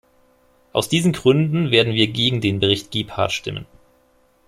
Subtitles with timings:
[0.73, 3.67] Aus diesen Gründen werden wir gegen den Bericht Gebhardt stimmen.